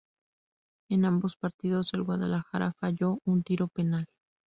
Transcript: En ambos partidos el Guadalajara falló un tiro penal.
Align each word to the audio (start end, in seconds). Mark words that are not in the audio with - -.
En 0.89 1.05
ambos 1.05 1.37
partidos 1.37 1.93
el 1.93 2.01
Guadalajara 2.01 2.73
falló 2.79 3.19
un 3.23 3.43
tiro 3.43 3.67
penal. 3.67 4.07